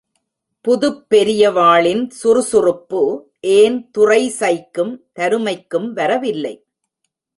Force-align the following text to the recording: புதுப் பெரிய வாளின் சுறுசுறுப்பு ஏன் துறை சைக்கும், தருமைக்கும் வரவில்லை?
புதுப் 0.61 1.09
பெரிய 1.09 1.51
வாளின் 1.51 2.09
சுறுசுறுப்பு 2.09 3.31
ஏன் 3.39 3.89
துறை 3.91 4.33
சைக்கும், 4.39 4.97
தருமைக்கும் 5.13 5.93
வரவில்லை? 5.93 6.65